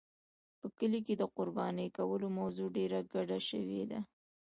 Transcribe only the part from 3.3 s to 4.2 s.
شوې وه.